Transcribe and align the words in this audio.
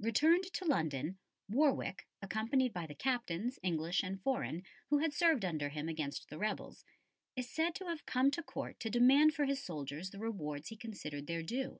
Returned 0.00 0.42
to 0.54 0.64
London, 0.64 1.18
Warwick, 1.48 2.08
accompanied 2.20 2.72
by 2.72 2.84
the 2.84 2.96
captains, 2.96 3.60
English 3.62 4.02
and 4.02 4.20
foreign, 4.20 4.64
who 4.90 4.98
had 4.98 5.12
served 5.14 5.44
under 5.44 5.68
him 5.68 5.88
against 5.88 6.28
the 6.28 6.36
rebels, 6.36 6.84
is 7.36 7.48
said 7.48 7.76
to 7.76 7.84
have 7.84 8.04
come 8.04 8.32
to 8.32 8.42
Court 8.42 8.80
to 8.80 8.90
demand 8.90 9.34
for 9.34 9.44
his 9.44 9.62
soldiers 9.62 10.10
the 10.10 10.18
rewards 10.18 10.70
he 10.70 10.76
considered 10.76 11.28
their 11.28 11.44
due. 11.44 11.78